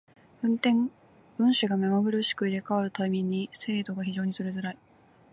[0.41, 4.77] 運手が目まぐるしく入れ替わる為に精度が非常に取りづらい。